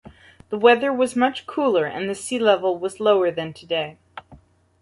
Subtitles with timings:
[0.49, 3.99] The weather was much cooler and the sea level was lower than today.